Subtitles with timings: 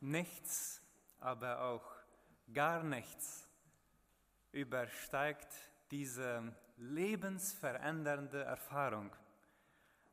[0.00, 0.82] Nichts,
[1.18, 1.84] aber auch
[2.52, 3.48] gar nichts
[4.52, 5.52] übersteigt
[5.90, 9.14] diese lebensverändernde Erfahrung,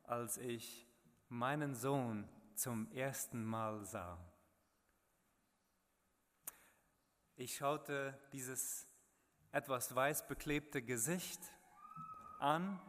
[0.04, 0.86] als ich
[1.28, 4.18] meinen Sohn zum ersten Mal sah.
[7.36, 8.86] Ich schaute dieses
[9.50, 11.40] etwas weiß beklebte Gesicht
[12.38, 12.80] an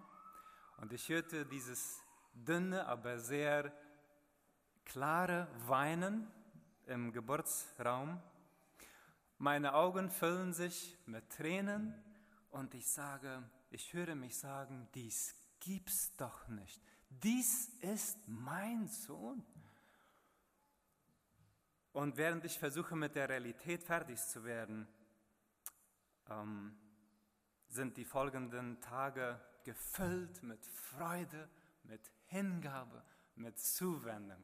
[0.78, 2.02] und ich hörte dieses
[2.34, 3.72] dünne, aber sehr
[4.84, 6.32] klare Weinen
[6.88, 8.22] im Geburtsraum.
[9.38, 11.94] Meine Augen füllen sich mit Tränen
[12.52, 16.82] und ich sage, ich höre mich sagen, dies gibt's doch nicht.
[17.10, 19.44] Dies ist mein Sohn.
[21.92, 24.88] Und während ich versuche, mit der Realität fertig zu werden,
[26.30, 26.78] ähm,
[27.70, 31.50] sind die folgenden Tage gefüllt mit Freude,
[31.84, 33.04] mit Hingabe,
[33.36, 34.44] mit Zuwendung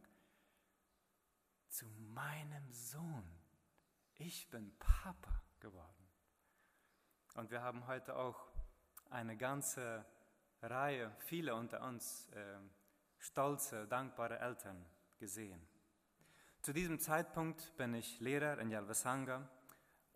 [1.72, 3.24] zu meinem Sohn.
[4.16, 6.06] Ich bin Papa geworden.
[7.36, 8.52] Und wir haben heute auch
[9.10, 10.06] eine ganze
[10.62, 12.60] Reihe, viele unter uns, äh,
[13.20, 14.86] stolze, dankbare Eltern
[15.18, 15.66] gesehen.
[16.62, 19.50] Zu diesem Zeitpunkt bin ich Lehrer in Yalvasanga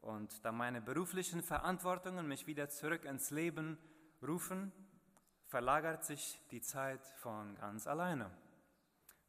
[0.02, 3.80] und da meine beruflichen Verantwortungen mich wieder zurück ins Leben
[4.22, 4.74] rufen,
[5.48, 8.30] verlagert sich die Zeit von ganz alleine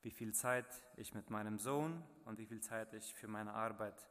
[0.06, 4.06] wie viel Zeit ich mit meinem Sohn und wie viel Zeit ich für meine Arbeit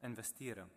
[0.00, 0.70] investiere.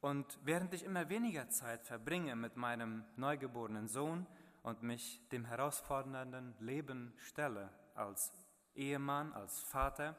[0.00, 4.26] Und während ich immer weniger Zeit verbringe mit meinem neugeborenen Sohn
[4.62, 8.32] und mich dem herausfordernden Leben stelle als
[8.74, 10.16] Ehemann, als Vater,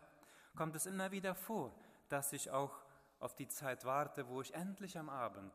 [0.55, 2.85] kommt es immer wieder vor, dass ich auch
[3.19, 5.53] auf die Zeit warte, wo ich endlich am Abend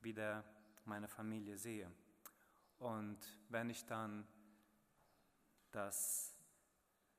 [0.00, 0.44] wieder
[0.84, 1.90] meine Familie sehe.
[2.78, 4.26] Und wenn ich dann
[5.72, 6.37] das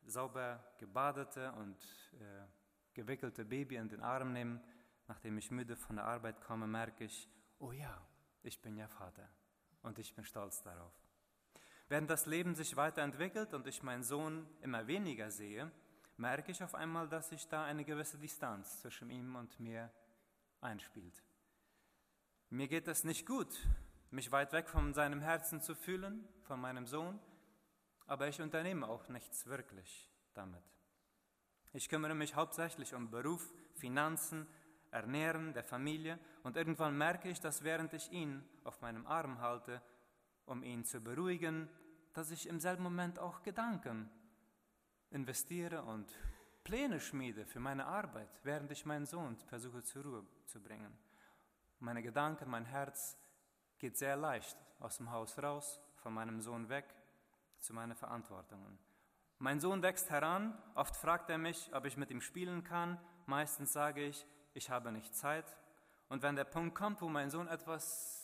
[0.05, 1.78] sauber gebadete und
[2.19, 2.45] äh,
[2.94, 4.61] gewickelte Baby in den Arm nehme,
[5.08, 8.00] nachdem ich müde von der Arbeit komme, merke ich, oh ja,
[8.44, 9.28] ich bin ja Vater
[9.81, 10.94] und ich bin stolz darauf.
[11.88, 15.72] Während das Leben sich weiterentwickelt und ich meinen Sohn immer weniger sehe,
[16.18, 19.91] merke ich auf einmal, dass sich da eine gewisse Distanz zwischen ihm und mir
[20.62, 21.23] einspielt.
[22.50, 23.68] Mir geht es nicht gut,
[24.12, 27.19] mich weit weg von seinem Herzen zu fühlen, von meinem Sohn,
[28.09, 30.64] aber ich unternehme auch nichts wirklich damit.
[31.74, 34.47] Ich kümmere mich hauptsächlich um Beruf, Finanzen,
[34.90, 39.80] Ernähren der Familie und irgendwann merke ich, dass während ich ihn auf meinem Arm halte,
[40.46, 41.70] um ihn zu beruhigen,
[42.14, 44.09] dass ich im selben Moment auch Gedanken
[45.12, 46.12] investiere und
[46.64, 50.97] Pläne schmiede für meine Arbeit, während ich meinen Sohn versuche zur Ruhe zu bringen.
[51.80, 53.16] Meine Gedanken, mein Herz
[53.78, 56.96] geht sehr leicht aus dem Haus raus, von meinem Sohn weg
[57.59, 58.80] zu meinen Verantwortungen.
[59.38, 63.72] Mein Sohn wächst heran, oft fragt er mich, ob ich mit ihm spielen kann, meistens
[63.72, 65.56] sage ich, ich habe nicht Zeit.
[66.09, 68.20] Und wenn der Punkt kommt, wo mein Sohn etwas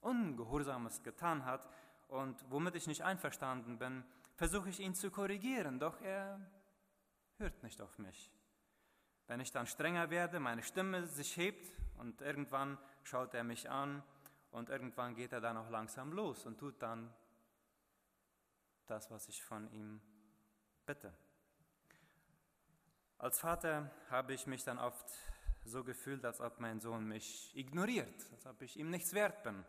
[0.00, 1.68] Ungehorsames getan hat
[2.08, 4.04] und womit ich nicht einverstanden bin,
[4.34, 6.40] versuche ich ihn zu korrigieren, doch er
[7.38, 8.30] hört nicht auf mich.
[9.26, 14.02] Wenn ich dann strenger werde, meine Stimme sich hebt und irgendwann schaut er mich an
[14.50, 17.12] und irgendwann geht er dann auch langsam los und tut dann
[18.90, 20.00] das, was ich von ihm
[20.86, 21.12] bitte.
[23.18, 25.06] Als Vater habe ich mich dann oft
[25.64, 29.64] so gefühlt, als ob mein Sohn mich ignoriert, als ob ich ihm nichts wert bin.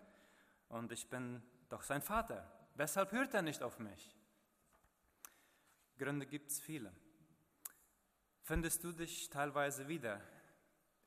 [0.70, 2.50] Und ich bin doch sein Vater.
[2.76, 4.16] Weshalb hört er nicht auf mich?
[5.98, 6.94] Gründe gibt es viele.
[8.44, 10.22] Findest du dich teilweise wieder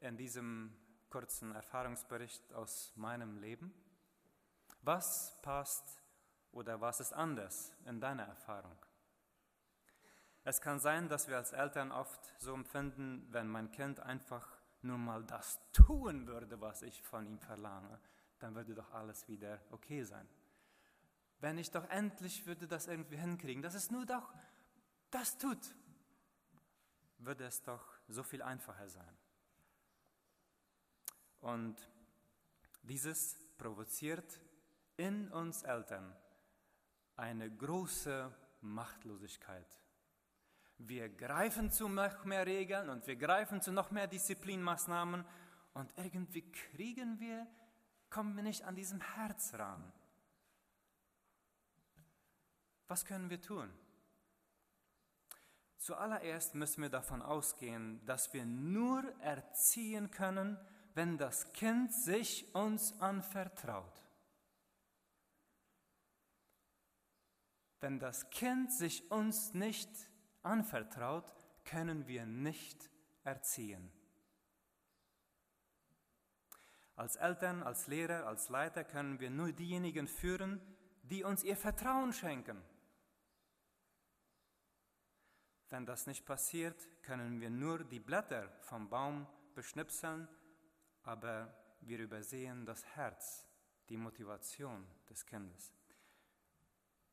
[0.00, 0.76] in diesem
[1.08, 3.72] kurzen Erfahrungsbericht aus meinem Leben?
[4.82, 6.01] Was passt
[6.52, 8.76] oder was ist anders in deiner Erfahrung?
[10.44, 14.46] Es kann sein, dass wir als Eltern oft so empfinden, wenn mein Kind einfach
[14.82, 18.00] nur mal das tun würde, was ich von ihm verlange,
[18.40, 20.28] dann würde doch alles wieder okay sein.
[21.38, 24.32] Wenn ich doch endlich würde das irgendwie hinkriegen, dass es nur doch
[25.10, 25.74] das tut,
[27.18, 29.16] würde es doch so viel einfacher sein.
[31.40, 31.76] Und
[32.82, 34.40] dieses provoziert
[34.96, 36.16] in uns Eltern
[37.16, 39.66] eine große Machtlosigkeit.
[40.78, 45.24] Wir greifen zu noch mehr Regeln und wir greifen zu noch mehr Disziplinmaßnahmen
[45.74, 47.46] und irgendwie kriegen wir,
[48.10, 49.92] kommen wir nicht an diesem Herz ran.
[52.88, 53.72] Was können wir tun?
[55.78, 60.58] Zuallererst müssen wir davon ausgehen, dass wir nur erziehen können,
[60.94, 64.01] wenn das Kind sich uns anvertraut.
[67.82, 69.90] Wenn das Kind sich uns nicht
[70.42, 71.34] anvertraut,
[71.64, 72.88] können wir nicht
[73.24, 73.90] erziehen.
[76.94, 80.60] Als Eltern, als Lehrer, als Leiter können wir nur diejenigen führen,
[81.02, 82.62] die uns ihr Vertrauen schenken.
[85.68, 89.26] Wenn das nicht passiert, können wir nur die Blätter vom Baum
[89.56, 90.28] beschnipseln,
[91.02, 93.44] aber wir übersehen das Herz,
[93.88, 95.72] die Motivation des Kindes.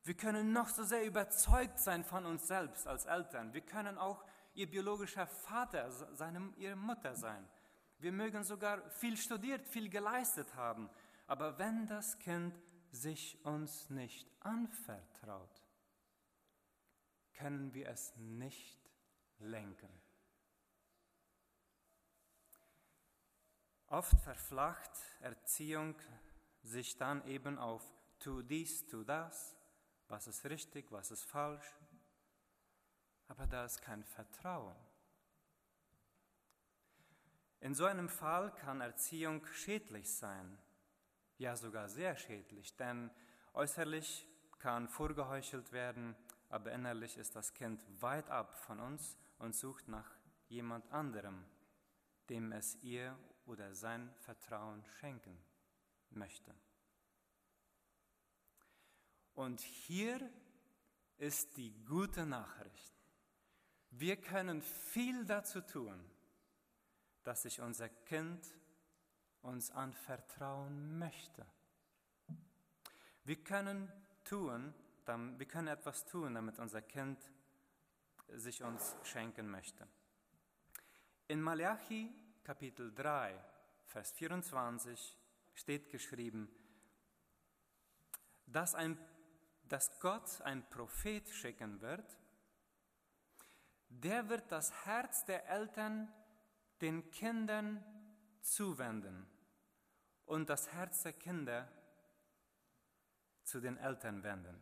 [0.04, 3.52] Wir können noch so sehr überzeugt sein von uns selbst als Eltern.
[3.52, 4.24] Wir können auch
[4.54, 7.46] ihr biologischer Vater, seine, ihre Mutter sein.
[7.98, 10.88] Wir mögen sogar viel studiert, viel geleistet haben.
[11.26, 12.54] Aber wenn das Kind
[12.90, 15.62] sich uns nicht anvertraut,
[17.34, 18.80] können wir es nicht
[19.38, 19.90] lenken.
[23.86, 25.94] Oft verflacht Erziehung
[26.62, 27.82] sich dann eben auf
[28.18, 29.56] tu dies, tu das,
[30.10, 31.72] was ist richtig, was ist falsch.
[33.28, 34.76] Aber da ist kein Vertrauen.
[37.60, 40.58] In so einem Fall kann Erziehung schädlich sein,
[41.38, 43.10] ja sogar sehr schädlich, denn
[43.52, 44.26] äußerlich
[44.58, 46.16] kann vorgeheuchelt werden,
[46.48, 50.10] aber innerlich ist das Kind weit ab von uns und sucht nach
[50.48, 51.44] jemand anderem,
[52.28, 53.16] dem es ihr
[53.46, 55.38] oder sein Vertrauen schenken
[56.10, 56.54] möchte.
[59.40, 60.20] Und hier
[61.16, 62.92] ist die gute Nachricht.
[63.90, 65.98] Wir können viel dazu tun,
[67.22, 68.46] dass sich unser Kind
[69.40, 71.46] uns anvertrauen möchte.
[73.24, 73.90] Wir können
[74.24, 74.74] tun,
[75.06, 77.18] wir können etwas tun, damit unser Kind
[78.28, 79.88] sich uns schenken möchte.
[81.28, 82.12] In Malachi
[82.44, 83.42] Kapitel 3,
[83.86, 85.16] Vers 24
[85.54, 86.54] steht geschrieben,
[88.46, 88.98] dass, ein,
[89.70, 92.18] dass Gott ein Prophet schicken wird,
[93.88, 96.12] der wird das Herz der Eltern
[96.80, 97.84] den Kindern
[98.40, 99.26] zuwenden
[100.26, 101.70] und das Herz der Kinder
[103.44, 104.60] zu den Eltern wenden.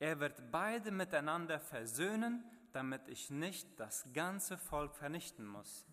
[0.00, 5.86] Er wird beide miteinander versöhnen, damit ich nicht das ganze Volk vernichten muss,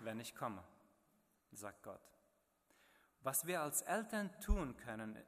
[0.00, 0.62] wenn ich komme,
[1.50, 2.00] sagt Gott.
[3.20, 5.20] Was wir als Eltern tun können,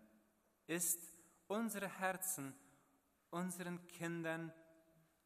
[0.68, 1.17] ist
[1.48, 2.54] unsere Herzen
[3.30, 4.52] unseren Kindern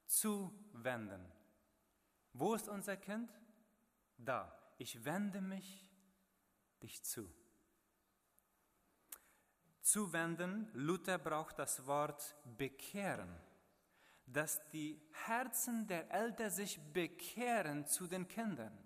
[0.06, 1.30] zuwenden.
[2.32, 3.30] Wo ist unser Kind?
[4.16, 4.58] Da.
[4.78, 5.88] Ich wende mich
[6.82, 7.32] dich zu.
[9.80, 13.36] Zuwenden, Luther braucht das Wort bekehren,
[14.26, 18.76] dass die Herzen der Eltern sich bekehren zu den Kindern.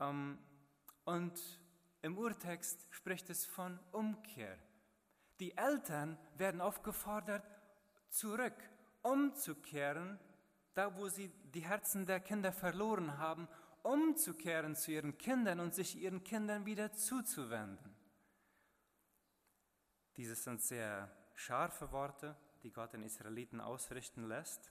[0.00, 0.38] Ähm,
[1.04, 1.60] und
[2.00, 4.58] im Urtext spricht es von Umkehr.
[5.40, 7.44] Die Eltern werden aufgefordert,
[8.08, 8.54] zurück,
[9.02, 10.18] umzukehren,
[10.74, 13.48] da wo sie die Herzen der Kinder verloren haben,
[13.82, 17.94] umzukehren zu ihren Kindern und sich ihren Kindern wieder zuzuwenden.
[20.16, 24.70] Dieses sind sehr scharfe Worte, die Gott den Israeliten ausrichten lässt.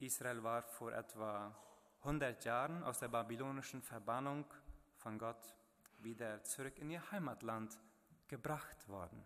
[0.00, 1.56] Israel war vor etwa
[2.00, 4.44] 100 Jahren aus der babylonischen Verbannung
[4.96, 5.54] von Gott
[6.00, 7.78] wieder zurück in ihr Heimatland
[8.28, 9.24] gebracht worden.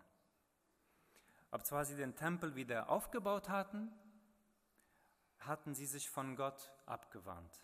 [1.51, 3.91] Ob zwar sie den Tempel wieder aufgebaut hatten,
[5.39, 7.63] hatten sie sich von Gott abgewandt.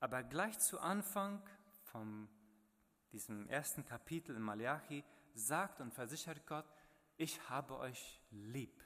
[0.00, 1.42] Aber gleich zu Anfang
[1.84, 2.28] von
[3.12, 6.66] diesem ersten Kapitel in Malachi sagt und versichert Gott,
[7.16, 8.82] ich habe euch lieb.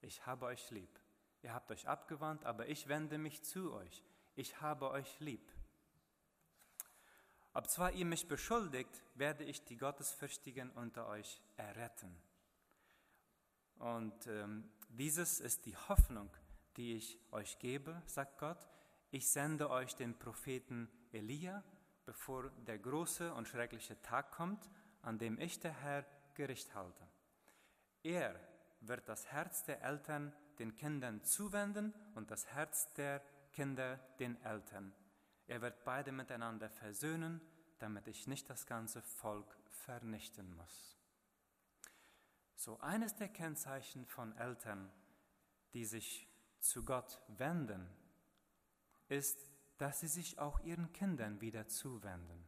[0.00, 1.00] Ich habe euch lieb.
[1.42, 4.04] Ihr habt euch abgewandt, aber ich wende mich zu euch.
[4.34, 5.50] Ich habe euch lieb.
[7.58, 12.16] Ob zwar ihr mich beschuldigt, werde ich die Gottesfürchtigen unter euch erretten.
[13.80, 16.30] Und ähm, dieses ist die Hoffnung,
[16.76, 18.68] die ich euch gebe, sagt Gott.
[19.10, 21.64] Ich sende euch den Propheten Elia,
[22.04, 24.70] bevor der große und schreckliche Tag kommt,
[25.02, 27.08] an dem ich der Herr Gericht halte.
[28.04, 28.38] Er
[28.82, 34.94] wird das Herz der Eltern den Kindern zuwenden und das Herz der Kinder den Eltern.
[35.48, 37.40] Er wird beide miteinander versöhnen,
[37.78, 40.96] damit ich nicht das ganze Volk vernichten muss.
[42.54, 44.92] So eines der Kennzeichen von Eltern,
[45.72, 46.28] die sich
[46.60, 47.88] zu Gott wenden,
[49.08, 52.46] ist, dass sie sich auch ihren Kindern wieder zuwenden.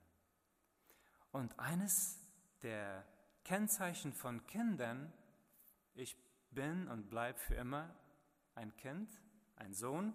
[1.33, 2.19] Und eines
[2.63, 3.07] der
[3.45, 5.11] Kennzeichen von Kindern,
[5.95, 6.19] ich
[6.51, 7.95] bin und bleibe für immer
[8.55, 9.09] ein Kind,
[9.57, 10.15] ein Sohn,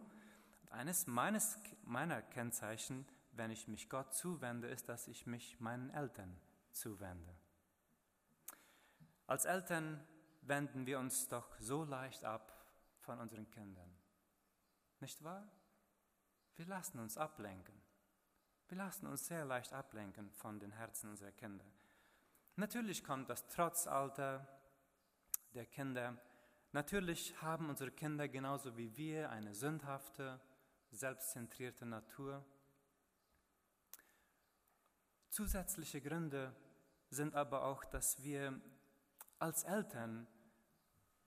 [0.76, 6.40] eines meines, meiner Kennzeichen, wenn ich mich Gott zuwende, ist, dass ich mich meinen Eltern
[6.72, 7.36] zuwende.
[9.28, 10.06] Als Eltern
[10.42, 12.52] wenden wir uns doch so leicht ab
[13.00, 13.90] von unseren Kindern.
[15.00, 15.50] Nicht wahr?
[16.56, 17.76] Wir lassen uns ablenken.
[18.68, 21.66] Wir lassen uns sehr leicht ablenken von den Herzen unserer Kinder.
[22.56, 24.48] Natürlich kommt das trotz Alter
[25.54, 26.18] der Kinder.
[26.72, 30.40] Natürlich haben unsere Kinder genauso wie wir eine sündhafte,
[30.92, 32.46] selbstzentrierte Natur.
[35.30, 36.56] Zusätzliche Gründe
[37.10, 38.60] sind aber auch, dass wir
[39.40, 40.28] als Eltern,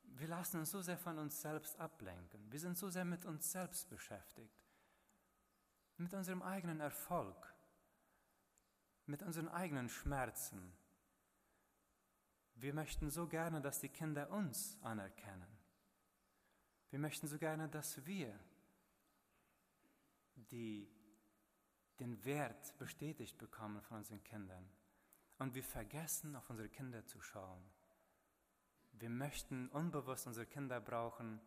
[0.03, 2.51] wir lassen uns so sehr von uns selbst ablenken.
[2.51, 4.65] Wir sind so sehr mit uns selbst beschäftigt,
[5.97, 7.55] mit unserem eigenen Erfolg,
[9.07, 10.73] mit unseren eigenen Schmerzen.
[12.55, 15.59] Wir möchten so gerne, dass die Kinder uns anerkennen.
[16.91, 18.39] Wir möchten so gerne, dass wir
[20.51, 20.89] die,
[22.01, 24.69] den Wert bestätigt bekommen von unseren Kindern.
[25.39, 27.63] Und wir vergessen, auf unsere Kinder zu schauen.
[28.93, 31.41] Wir möchten unbewusst unsere Kinder brauchen,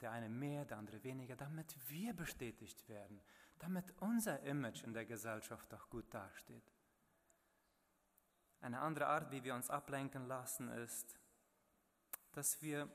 [0.00, 3.20] der eine mehr, der andere weniger, damit wir bestätigt werden,
[3.58, 6.72] damit unser Image in der Gesellschaft auch gut dasteht.
[8.60, 11.18] Eine andere Art, wie wir uns ablenken lassen, ist,
[12.32, 12.90] dass wir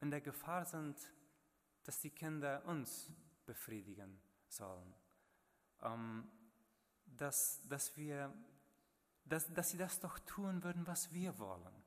[0.00, 0.98] in der Gefahr sind,
[1.84, 3.10] dass die Kinder uns
[3.46, 4.94] befriedigen sollen.
[5.82, 6.28] Ähm,
[7.06, 8.32] dass, dass, wir,
[9.24, 11.84] dass, dass sie das doch tun würden, was wir wollen.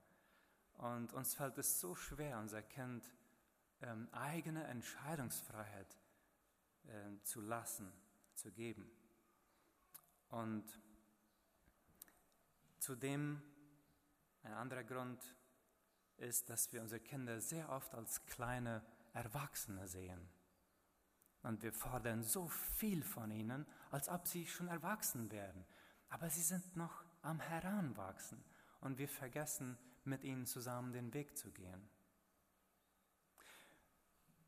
[0.75, 3.11] Und uns fällt es so schwer, unser Kind
[3.81, 5.97] ähm, eigene Entscheidungsfreiheit
[6.85, 7.91] äh, zu lassen,
[8.35, 8.89] zu geben.
[10.29, 10.65] Und
[12.79, 13.41] zudem,
[14.43, 15.35] ein anderer Grund
[16.17, 18.85] ist, dass wir unsere Kinder sehr oft als kleine
[19.17, 20.29] Erwachsene sehen.
[21.41, 25.65] Und wir fordern so viel von ihnen, als ob sie schon erwachsen wären.
[26.09, 28.43] Aber sie sind noch am Heranwachsen
[28.81, 31.89] und wir vergessen, mit ihnen zusammen den Weg zu gehen.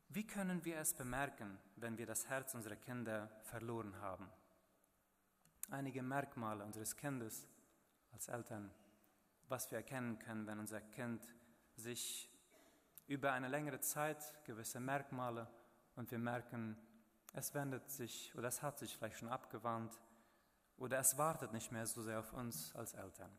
[0.08, 4.28] Wie können wir es bemerken, wenn wir das Herz unserer Kinder verloren haben?
[5.70, 7.46] Einige Merkmale unseres Kindes
[8.12, 8.72] als Eltern,
[9.48, 11.22] was wir erkennen können, wenn unser Kind
[11.76, 12.30] sich
[13.10, 15.48] über eine längere Zeit gewisse Merkmale
[15.96, 16.76] und wir merken,
[17.32, 20.00] es wendet sich oder es hat sich vielleicht schon abgewandt
[20.76, 23.36] oder es wartet nicht mehr so sehr auf uns als Eltern.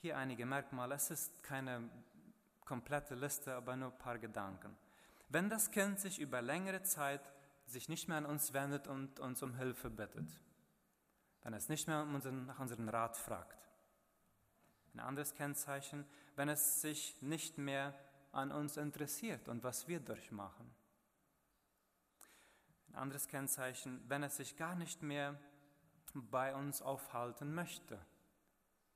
[0.00, 0.96] Hier einige Merkmale.
[0.96, 1.88] Es ist keine
[2.64, 4.76] komplette Liste, aber nur ein paar Gedanken.
[5.28, 7.32] Wenn das Kind sich über längere Zeit
[7.66, 10.28] sich nicht mehr an uns wendet und uns um Hilfe bittet,
[11.42, 13.68] wenn es nicht mehr nach unserem Rat fragt.
[14.94, 17.94] Ein anderes Kennzeichen, wenn es sich nicht mehr
[18.36, 20.70] an uns interessiert und was wir durchmachen.
[22.88, 25.38] Ein anderes Kennzeichen, wenn es sich gar nicht mehr
[26.12, 27.98] bei uns aufhalten möchte.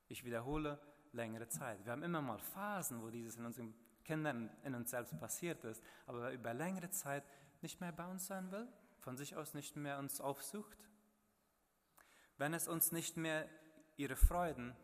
[0.07, 0.79] Ich wiederhole,
[1.11, 1.83] längere Zeit.
[1.85, 5.83] Wir haben immer mal Phasen, wo dieses in unseren Kindern, in uns selbst passiert ist,
[6.05, 7.23] aber über längere Zeit
[7.61, 8.67] nicht mehr bei uns sein will,
[8.99, 10.77] von sich aus nicht mehr uns aufsucht.
[12.37, 13.47] Wenn es uns nicht mehr
[13.97, 14.75] ihre Freuden,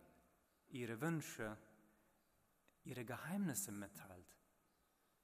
[0.69, 1.57] ihre Wünsche,
[2.83, 4.16] ihre Geheimnisse mitteilt,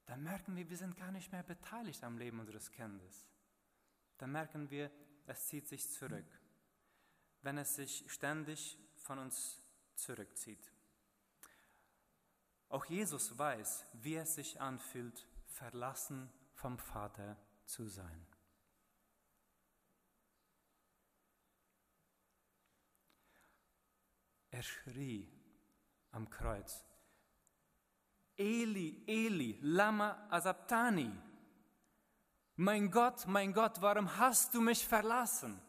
[0.06, 3.28] dann merken wir, wir sind gar nicht mehr beteiligt am Leben unseres Kindes
[4.24, 4.90] dann merken wir,
[5.26, 6.26] es zieht sich zurück,
[7.42, 9.62] wenn es sich ständig von uns
[9.96, 10.72] zurückzieht.
[12.70, 18.26] Auch Jesus weiß, wie es sich anfühlt, verlassen vom Vater zu sein.
[24.52, 25.30] Er schrie
[26.12, 26.86] am Kreuz,
[28.38, 31.12] Eli, Eli, lama asabtani.
[32.56, 35.60] Mein Gott, mein Gott, warum hast du mich verlassen?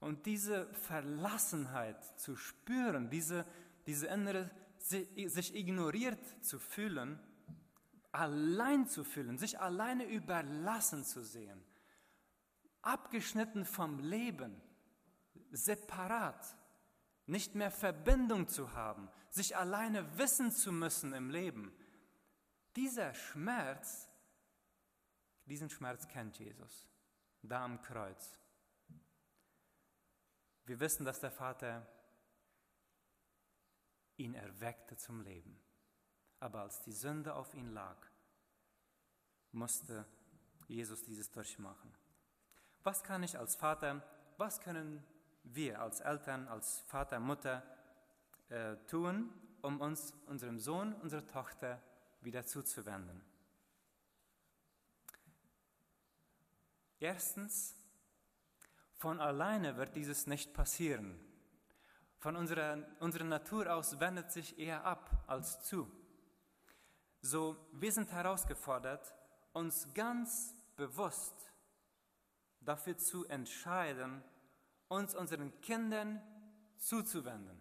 [0.00, 3.44] Und diese Verlassenheit zu spüren, diese,
[3.86, 7.18] diese innere, sich ignoriert zu fühlen,
[8.12, 11.62] allein zu fühlen, sich alleine überlassen zu sehen,
[12.82, 14.60] abgeschnitten vom Leben,
[15.50, 16.56] separat,
[17.28, 21.72] nicht mehr Verbindung zu haben, sich alleine wissen zu müssen im Leben.
[22.74, 24.08] Dieser Schmerz
[25.48, 26.86] diesen Schmerz kennt Jesus,
[27.42, 28.38] da am Kreuz.
[30.66, 31.88] Wir wissen, dass der Vater
[34.18, 35.58] ihn erweckte zum Leben.
[36.40, 37.96] Aber als die Sünde auf ihn lag,
[39.52, 40.06] musste
[40.66, 41.96] Jesus dieses durchmachen.
[42.82, 44.02] Was kann ich als Vater,
[44.36, 45.02] was können
[45.54, 47.62] wir als Eltern, als Vater, Mutter
[48.48, 51.82] äh, tun, um uns unserem Sohn, unserer Tochter
[52.20, 53.22] wieder zuzuwenden?
[57.00, 57.76] Erstens,
[58.94, 61.18] von alleine wird dieses nicht passieren.
[62.18, 65.88] Von unserer, unserer Natur aus wendet sich eher ab als zu.
[67.20, 69.14] So, wir sind herausgefordert,
[69.52, 71.34] uns ganz bewusst
[72.60, 74.22] dafür zu entscheiden,
[74.88, 76.20] uns unseren Kindern
[76.76, 77.60] zuzuwenden.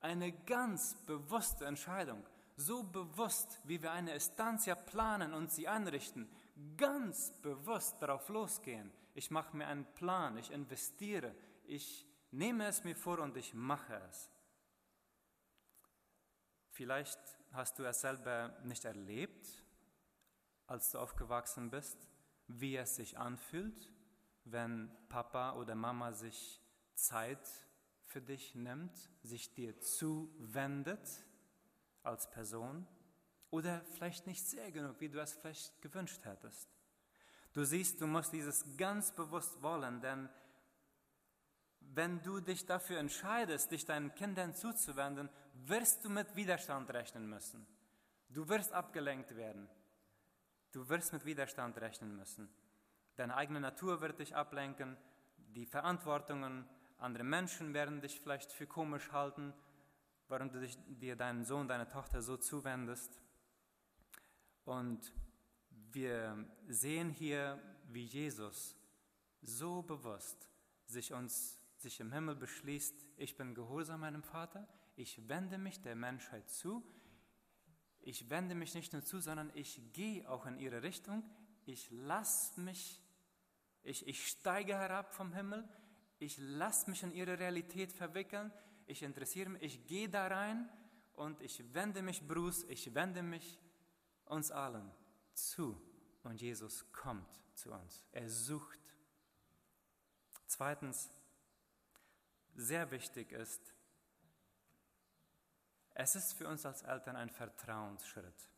[0.00, 2.24] Eine ganz bewusste Entscheidung,
[2.56, 6.28] so bewusst, wie wir eine Estancia planen und sie einrichten,
[6.76, 8.92] ganz bewusst darauf losgehen.
[9.14, 14.00] Ich mache mir einen Plan, ich investiere, ich nehme es mir vor und ich mache
[14.08, 14.30] es.
[16.70, 17.18] Vielleicht
[17.52, 19.64] hast du es selber nicht erlebt,
[20.66, 22.08] als du aufgewachsen bist,
[22.48, 23.90] wie es sich anfühlt,
[24.46, 26.60] wenn Papa oder Mama sich
[26.94, 27.46] Zeit
[28.04, 31.24] für dich nimmt, sich dir zuwendet
[32.02, 32.86] als Person
[33.50, 36.68] oder vielleicht nicht sehr genug, wie du es vielleicht gewünscht hättest.
[37.52, 40.28] Du siehst, du musst dieses ganz bewusst wollen, denn
[41.80, 47.66] wenn du dich dafür entscheidest, dich deinen Kindern zuzuwenden, wirst du mit Widerstand rechnen müssen.
[48.28, 49.68] Du wirst abgelenkt werden.
[50.72, 52.48] Du wirst mit Widerstand rechnen müssen.
[53.16, 54.96] Deine eigene Natur wird dich ablenken,
[55.54, 56.68] die Verantwortungen,
[56.98, 59.52] andere Menschen werden dich vielleicht für komisch halten,
[60.28, 63.20] warum du dich, dir deinen Sohn, deine Tochter so zuwendest.
[64.64, 65.12] Und
[65.92, 68.76] wir sehen hier, wie Jesus
[69.42, 70.50] so bewusst
[70.86, 75.94] sich uns sich im Himmel beschließt, ich bin gehorsam meinem Vater, ich wende mich der
[75.94, 76.82] Menschheit zu,
[78.00, 81.22] ich wende mich nicht nur zu, sondern ich gehe auch in ihre Richtung,
[81.64, 83.02] ich lasse mich,
[83.86, 85.66] ich, ich steige herab vom Himmel,
[86.18, 88.52] ich lasse mich in ihre Realität verwickeln,
[88.86, 90.68] ich interessiere mich, ich gehe da rein
[91.14, 93.58] und ich wende mich Bruce, ich wende mich
[94.24, 94.90] uns allen
[95.34, 95.80] zu
[96.22, 98.02] und Jesus kommt zu uns.
[98.12, 98.80] Er sucht.
[100.46, 101.10] Zweitens,
[102.54, 103.74] sehr wichtig ist,
[105.94, 108.50] es ist für uns als Eltern ein Vertrauensschritt,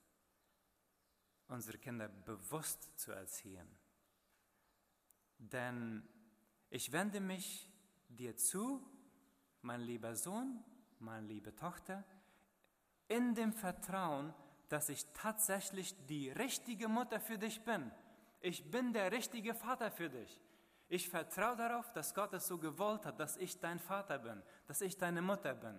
[1.48, 3.77] unsere Kinder bewusst zu erziehen.
[5.38, 6.02] Denn
[6.70, 7.70] ich wende mich
[8.08, 8.82] dir zu,
[9.62, 10.62] mein lieber Sohn,
[10.98, 12.04] meine liebe Tochter,
[13.08, 14.34] in dem Vertrauen,
[14.68, 17.90] dass ich tatsächlich die richtige Mutter für dich bin.
[18.40, 20.40] Ich bin der richtige Vater für dich.
[20.88, 24.80] Ich vertraue darauf, dass Gott es so gewollt hat, dass ich dein Vater bin, dass
[24.80, 25.78] ich deine Mutter bin.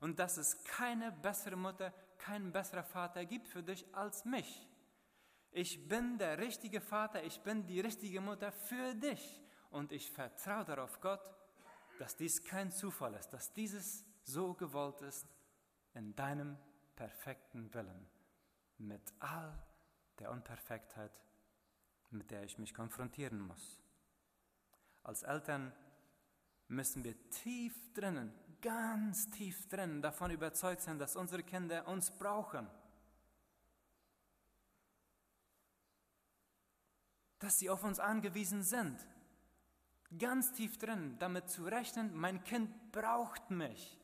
[0.00, 4.66] Und dass es keine bessere Mutter, kein besserer Vater gibt für dich als mich.
[5.52, 9.42] Ich bin der richtige Vater, ich bin die richtige Mutter für dich.
[9.70, 11.20] Und ich vertraue darauf, Gott,
[11.98, 15.26] dass dies kein Zufall ist, dass dieses so gewollt ist
[15.94, 16.56] in deinem
[16.96, 18.08] perfekten Willen
[18.78, 19.58] mit all
[20.18, 21.20] der Unperfektheit,
[22.10, 23.78] mit der ich mich konfrontieren muss.
[25.02, 25.72] Als Eltern
[26.68, 32.68] müssen wir tief drinnen, ganz tief drinnen davon überzeugt sein, dass unsere Kinder uns brauchen.
[37.40, 39.04] Dass sie auf uns angewiesen sind.
[40.16, 43.98] Ganz tief drin, damit zu rechnen, mein Kind braucht mich.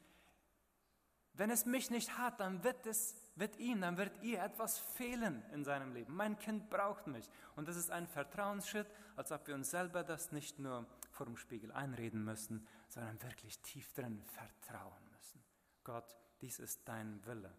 [1.34, 5.42] Wenn es mich nicht hat, dann wird es wird ihm, dann wird ihr etwas fehlen
[5.52, 6.16] in seinem Leben.
[6.16, 7.28] Mein Kind braucht mich.
[7.54, 11.36] Und das ist ein Vertrauensschritt, als ob wir uns selber das nicht nur vor dem
[11.36, 15.42] Spiegel einreden müssen, sondern wirklich tief drin vertrauen müssen.
[15.84, 17.52] Gott, dies ist dein Wille,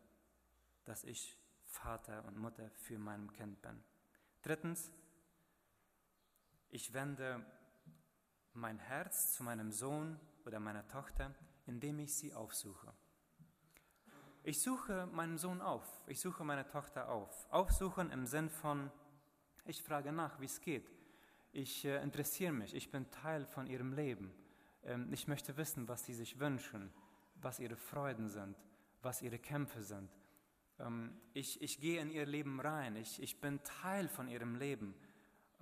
[0.85, 3.83] dass ich Vater und Mutter für mein Kind bin.
[4.41, 4.91] Drittens,
[6.69, 7.45] ich wende
[8.53, 11.33] mein Herz zu meinem Sohn oder meiner Tochter,
[11.65, 12.93] indem ich sie aufsuche.
[14.43, 17.51] Ich suche meinen Sohn auf, ich suche meine Tochter auf.
[17.51, 18.89] Aufsuchen im Sinn von,
[19.65, 20.89] ich frage nach, wie es geht.
[21.51, 24.33] Ich äh, interessiere mich, ich bin Teil von ihrem Leben.
[24.83, 26.93] Ähm, ich möchte wissen, was sie sich wünschen,
[27.35, 28.55] was ihre Freuden sind,
[29.01, 30.09] was ihre Kämpfe sind.
[30.79, 34.95] Ähm, ich, ich gehe in ihr Leben rein, ich, ich bin Teil von ihrem Leben.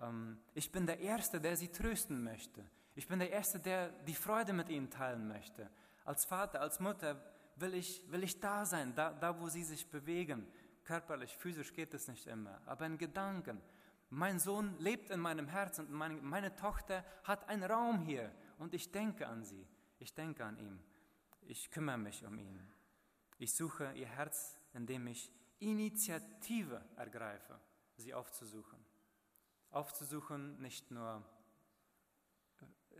[0.01, 2.63] Ähm, ich bin der Erste, der sie trösten möchte.
[2.95, 5.69] Ich bin der Erste, der die Freude mit ihnen teilen möchte.
[6.05, 7.21] Als Vater, als Mutter
[7.55, 10.47] will ich, will ich da sein, da, da wo sie sich bewegen.
[10.83, 13.61] Körperlich, physisch geht es nicht immer, aber in Gedanken.
[14.09, 18.73] Mein Sohn lebt in meinem Herzen und meine, meine Tochter hat einen Raum hier und
[18.73, 19.67] ich denke an sie.
[19.99, 20.79] Ich denke an ihn.
[21.41, 22.71] Ich kümmere mich um ihn.
[23.37, 27.59] Ich suche ihr Herz, indem ich Initiative ergreife,
[27.97, 28.84] sie aufzusuchen.
[29.75, 31.21] Aufzusuchen, nicht nur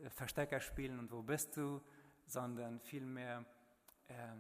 [0.02, 1.82] äh, Verstecker spielen und wo bist du,
[2.26, 3.46] sondern vielmehr
[4.08, 4.36] äh,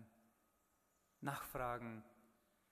[1.21, 2.04] nachfragen,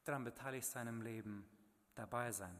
[0.04, 1.50] daran beteiligt sein im Leben,
[1.96, 2.60] dabei sein.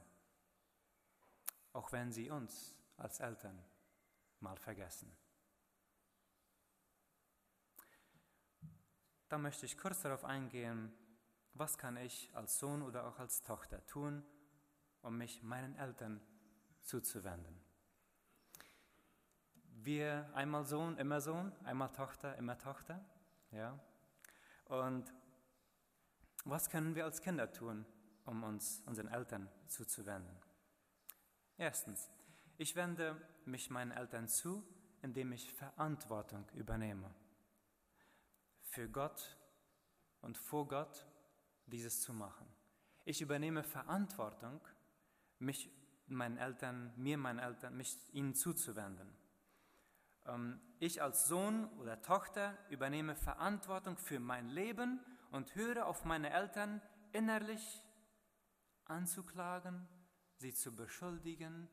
[1.74, 3.62] Auch wenn sie uns als Eltern
[4.40, 5.12] mal vergessen.
[9.28, 10.94] Da möchte ich kurz darauf eingehen,
[11.54, 14.24] was kann ich als Sohn oder auch als Tochter tun,
[15.02, 16.22] um mich meinen Eltern
[16.84, 17.60] zuzuwenden?
[19.84, 23.04] Wir einmal Sohn, immer Sohn, einmal Tochter, immer Tochter.
[23.52, 23.78] Ja?
[24.66, 25.14] Und
[26.46, 27.86] was können wir als Kinder tun,
[28.26, 30.38] um uns unseren Eltern zuzuwenden?
[31.58, 32.10] Erstens,
[32.58, 34.64] ich wende mich meinen Eltern zu,
[35.02, 37.14] indem ich Verantwortung übernehme.
[38.62, 39.38] Für Gott
[40.22, 41.06] und vor Gott
[41.66, 42.48] dieses zu machen.
[43.06, 44.62] Ich übernehme Verantwortung,
[45.40, 45.70] mich
[46.08, 49.16] meinen Eltern, mir meinen Eltern, mich ihnen zuzuwenden.
[50.26, 55.00] Ähm, ich als Sohn oder Tochter übernehme Verantwortung für mein Leben
[55.32, 57.82] und höre auf meine Eltern innerlich
[58.86, 59.88] anzuklagen,
[60.38, 61.70] sie zu beschuldigen,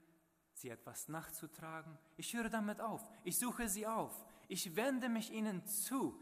[0.54, 1.98] sie etwas nachzutragen.
[2.16, 3.06] Ich höre damit auf.
[3.24, 4.24] Ich suche sie auf.
[4.48, 6.20] Ich wende mich ihnen zu.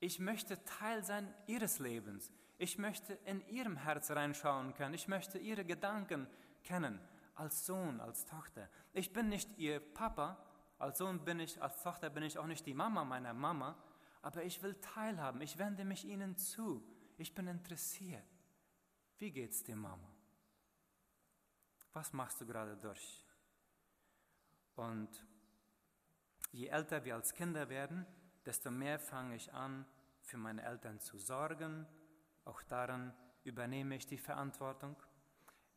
[0.00, 2.30] Ich möchte Teil sein ihres Lebens.
[2.58, 4.94] Ich möchte in ihrem Herz reinschauen können.
[4.94, 6.26] Ich möchte ihre Gedanken
[6.64, 7.00] kennen.
[7.38, 8.68] Als Sohn, als Tochter.
[8.92, 10.44] Ich bin nicht ihr Papa.
[10.76, 13.76] Als Sohn bin ich, als Tochter bin ich auch nicht die Mama meiner Mama.
[14.22, 15.40] Aber ich will teilhaben.
[15.40, 16.82] Ich wende mich ihnen zu.
[17.16, 18.26] Ich bin interessiert.
[19.18, 20.12] Wie geht's dir, Mama?
[21.92, 23.24] Was machst du gerade durch?
[24.74, 25.08] Und
[26.50, 28.04] je älter wir als Kinder werden,
[28.46, 29.86] desto mehr fange ich an,
[30.22, 31.86] für meine Eltern zu sorgen.
[32.44, 34.96] Auch daran übernehme ich die Verantwortung.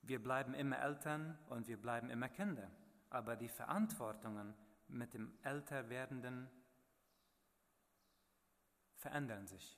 [0.02, 2.70] Wir bleiben immer Eltern und wir bleiben immer Kinder.
[3.10, 4.54] Aber die Verantwortungen
[4.88, 6.50] mit dem Älterwerdenden
[8.96, 9.78] verändern sich.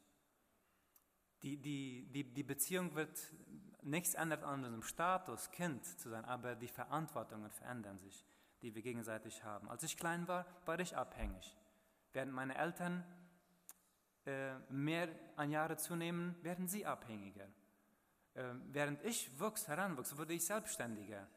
[1.41, 3.33] Die, die, die, die Beziehung wird
[3.81, 8.25] nichts anderes an unserem Status, Kind zu sein, aber die Verantwortungen verändern sich
[8.63, 9.69] die wir gegenseitig haben.
[9.69, 11.55] Als ich klein war, war ich abhängig.
[12.13, 13.03] Während meine Eltern
[14.25, 17.47] äh, mehr an Jahre zunehmen, werden sie abhängiger.
[18.35, 21.27] Äh, während ich wuchs, heranwuchs, wurde ich selbstständiger.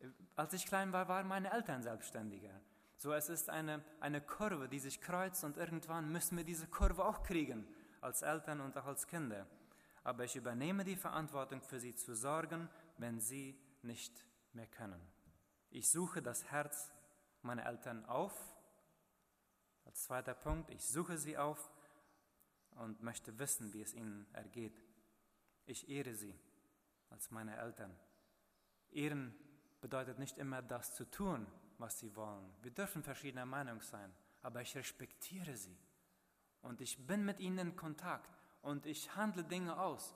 [0.00, 2.60] Äh, als ich klein war, waren meine Eltern selbstständiger.
[2.96, 7.04] So, es ist eine, eine Kurve, die sich kreuzt und irgendwann müssen wir diese Kurve
[7.04, 7.66] auch kriegen,
[8.00, 9.46] als Eltern und auch als Kinder.
[10.02, 15.00] Aber ich übernehme die Verantwortung für sie zu sorgen, wenn sie nicht mehr können.
[15.70, 16.90] Ich suche das Herz
[17.42, 18.34] meiner Eltern auf.
[19.84, 21.70] Als zweiter Punkt, ich suche sie auf
[22.72, 24.82] und möchte wissen, wie es ihnen ergeht.
[25.68, 26.34] Ich ehre sie
[27.10, 27.94] als meine Eltern.
[28.90, 29.34] Ehren
[29.82, 32.50] bedeutet nicht immer das zu tun, was sie wollen.
[32.62, 35.76] Wir dürfen verschiedener Meinung sein, aber ich respektiere sie.
[36.62, 38.30] Und ich bin mit ihnen in Kontakt
[38.62, 40.14] und ich handle Dinge aus.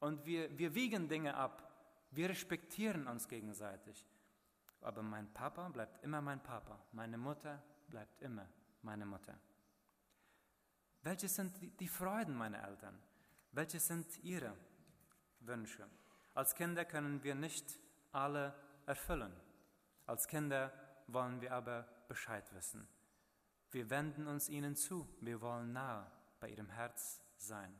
[0.00, 1.62] Und wir, wir wiegen Dinge ab.
[2.10, 4.06] Wir respektieren uns gegenseitig.
[4.80, 6.82] Aber mein Papa bleibt immer mein Papa.
[6.92, 8.48] Meine Mutter bleibt immer
[8.80, 9.38] meine Mutter.
[11.02, 12.98] Welche sind die Freuden meiner Eltern?
[13.52, 14.56] Welche sind ihre
[15.46, 15.88] Wünsche?
[16.34, 17.78] Als Kinder können wir nicht
[18.12, 18.54] alle
[18.86, 19.32] erfüllen.
[20.06, 20.72] Als Kinder
[21.06, 22.86] wollen wir aber Bescheid wissen.
[23.70, 25.08] Wir wenden uns ihnen zu.
[25.20, 27.74] Wir wollen nah bei ihrem Herz sein.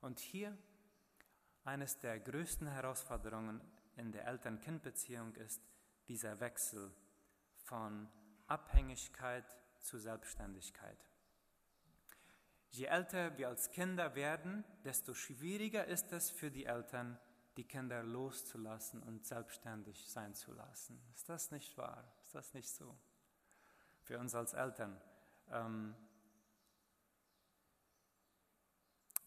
[0.00, 0.56] Und hier
[1.64, 3.60] eines der größten Herausforderungen
[3.96, 5.62] in der Eltern-Kind-Beziehung ist
[6.08, 6.90] dieser Wechsel
[7.64, 8.08] von
[8.46, 9.44] Abhängigkeit
[9.78, 11.09] zu Selbstständigkeit.
[12.70, 17.18] Je älter wir als Kinder werden, desto schwieriger ist es für die Eltern,
[17.56, 21.02] die Kinder loszulassen und selbstständig sein zu lassen.
[21.14, 22.04] Ist das nicht wahr?
[22.22, 22.96] Ist das nicht so?
[24.02, 25.00] Für uns als Eltern.
[25.50, 25.94] Ähm,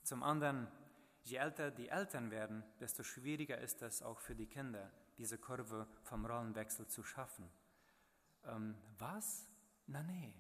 [0.03, 0.67] zum anderen
[1.23, 5.87] Je älter die Eltern werden, desto schwieriger ist es auch für die Kinder, diese Kurve
[6.01, 7.49] vom Rollenwechsel zu schaffen.
[8.43, 9.47] Ähm, was?
[9.87, 10.33] Na nee,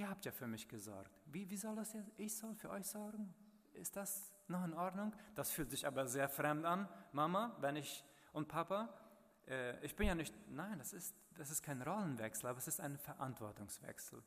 [0.00, 1.10] ihr habt ja für mich gesorgt.
[1.26, 2.10] Wie, wie soll das jetzt?
[2.16, 3.34] Ich soll für euch sorgen?
[3.74, 5.14] Ist das noch in Ordnung?
[5.34, 8.88] Das fühlt sich aber sehr fremd an, Mama, wenn ich und Papa.
[9.46, 12.80] Äh, ich bin ja nicht, nein, das ist, das ist kein Rollenwechsel, aber es ist
[12.80, 14.22] ein Verantwortungswechsel.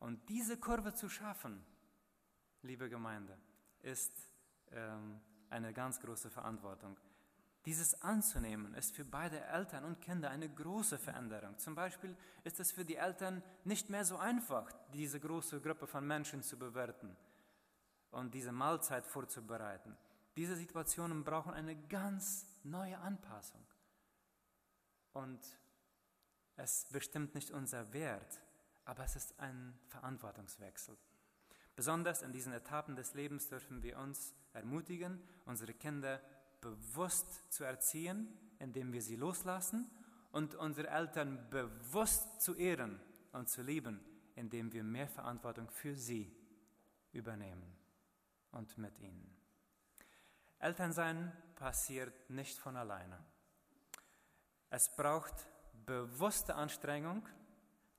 [0.00, 1.64] Und diese Kurve zu schaffen,
[2.60, 3.38] liebe Gemeinde,
[3.80, 4.12] ist
[4.70, 6.98] ähm, eine ganz große Verantwortung.
[7.68, 11.58] Dieses anzunehmen ist für beide Eltern und Kinder eine große Veränderung.
[11.58, 16.06] Zum Beispiel ist es für die Eltern nicht mehr so einfach, diese große Gruppe von
[16.06, 17.14] Menschen zu bewerten
[18.10, 19.94] und diese Mahlzeit vorzubereiten.
[20.34, 23.66] Diese Situationen brauchen eine ganz neue Anpassung.
[25.12, 25.40] Und
[26.56, 28.40] es bestimmt nicht unser Wert,
[28.86, 30.96] aber es ist ein Verantwortungswechsel.
[31.76, 36.22] Besonders in diesen Etappen des Lebens dürfen wir uns ermutigen, unsere Kinder
[36.60, 39.90] bewusst zu erziehen, indem wir sie loslassen
[40.32, 43.00] und unsere Eltern bewusst zu ehren
[43.32, 44.00] und zu lieben,
[44.34, 46.34] indem wir mehr Verantwortung für sie
[47.12, 47.76] übernehmen
[48.52, 49.36] und mit ihnen.
[50.58, 53.18] Elternsein passiert nicht von alleine.
[54.70, 55.34] Es braucht
[55.86, 57.26] bewusste Anstrengung,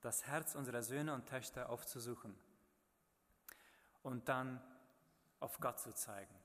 [0.00, 2.38] das Herz unserer Söhne und Töchter aufzusuchen
[4.02, 4.62] und dann
[5.40, 6.39] auf Gott zu zeigen.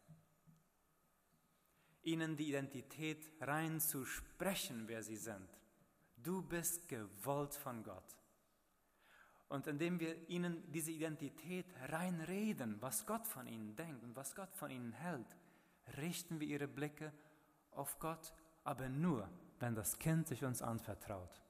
[2.06, 5.50] Ihnen die Identität rein zu sprechen, wer sie sind.
[6.18, 8.16] Du bist gewollt von Gott.
[9.48, 14.56] Und indem wir ihnen diese Identität reinreden, was Gott von ihnen denkt und was Gott
[14.56, 15.36] von ihnen hält,
[15.98, 17.12] richten wir ihre Blicke
[17.72, 21.42] auf Gott, aber nur, wenn das Kind sich uns anvertraut.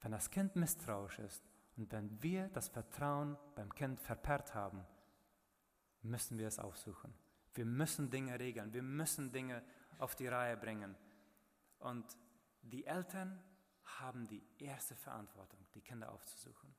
[0.00, 1.42] Wenn das Kind misstrauisch ist
[1.76, 4.84] und wenn wir das Vertrauen beim Kind verperrt haben,
[6.02, 7.14] müssen wir es aufsuchen.
[7.54, 9.62] Wir müssen Dinge regeln, wir müssen Dinge
[9.98, 10.96] auf die Reihe bringen.
[11.78, 12.04] Und
[12.62, 13.42] die Eltern
[13.84, 16.74] haben die erste Verantwortung, die Kinder aufzusuchen.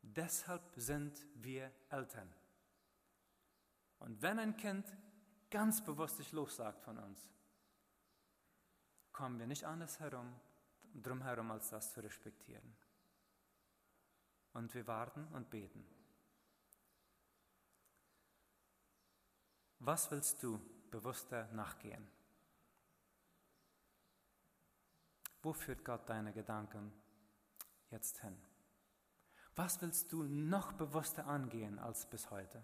[0.00, 2.32] Deshalb sind wir Eltern.
[3.98, 4.86] Und wenn ein Kind
[5.50, 7.20] ganz bewusst sich lossagt von uns,
[9.12, 10.34] kommen wir nicht anders herum,
[10.94, 12.76] drum als das zu respektieren.
[14.54, 15.86] Und wir warten und beten.
[19.84, 20.60] Was willst du
[20.92, 22.06] bewusster nachgehen?
[25.42, 26.92] Wo führt Gott deine Gedanken
[27.90, 28.36] jetzt hin?
[29.56, 32.62] Was willst du noch bewusster angehen als bis heute?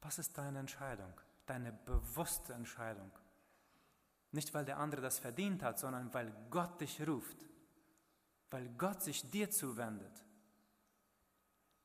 [0.00, 1.14] Was ist deine Entscheidung?
[1.46, 3.12] Deine bewusste Entscheidung.
[4.32, 7.38] Nicht, weil der andere das verdient hat, sondern weil Gott dich ruft,
[8.50, 10.24] weil Gott sich dir zuwendet.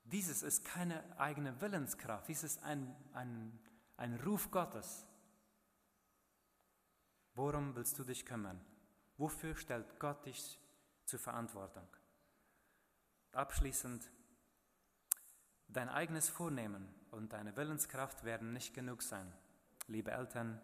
[0.04, 3.60] Dieses ist keine eigene Willenskraft, dies ist ein, ein,
[3.98, 5.06] ein Ruf Gottes.
[7.36, 8.60] Worum willst du dich kümmern?
[9.17, 10.60] Wofür stellt Gott dich
[11.06, 11.88] zur Verantwortung?
[13.34, 14.10] Abschließend,
[15.67, 19.32] dein eigenes Vornehmen und deine Willenskraft werden nicht genug sein,
[19.88, 20.60] liebe Eltern,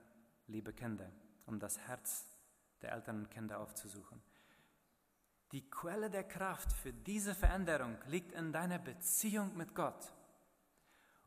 [0.48, 1.12] liebe Kinder,
[1.46, 2.26] um das Herz
[2.82, 4.22] der Eltern und Kinder aufzusuchen.
[5.56, 10.12] Die Quelle der Kraft für diese Veränderung liegt in deiner Beziehung mit Gott.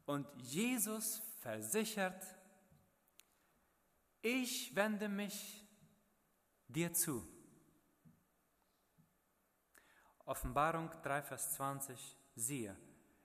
[0.04, 2.26] Und Jesus versichert,
[4.20, 5.66] ich wende mich
[6.68, 7.26] dir zu.
[10.26, 12.76] Offenbarung 3, Vers 20, siehe,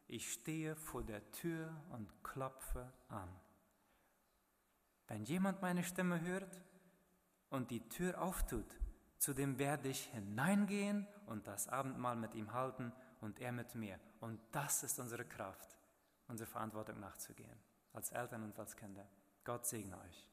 [0.07, 3.27] ich stehe vor der Tür und klopfe an.
[5.07, 6.61] Wenn jemand meine Stimme hört
[7.49, 8.79] und die Tür auftut,
[9.23, 13.97] zu dem werde ich hineingehen und das Abendmahl mit ihm halten und er mit mir.
[14.19, 15.77] Und das ist unsere Kraft,
[16.27, 17.57] unsere Verantwortung nachzugehen,
[17.93, 19.07] als Eltern und als Kinder.
[19.45, 20.32] Gott segne euch.